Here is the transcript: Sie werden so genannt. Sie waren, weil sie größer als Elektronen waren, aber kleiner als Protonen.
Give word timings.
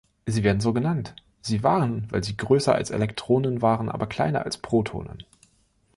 Sie 0.25 0.43
werden 0.43 0.61
so 0.61 0.73
genannt. 0.73 1.13
Sie 1.43 1.61
waren, 1.61 2.07
weil 2.11 2.23
sie 2.23 2.35
größer 2.35 2.73
als 2.73 2.89
Elektronen 2.89 3.61
waren, 3.61 3.87
aber 3.87 4.07
kleiner 4.07 4.43
als 4.45 4.57
Protonen. 4.57 5.25